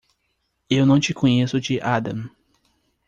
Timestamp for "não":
0.83-0.99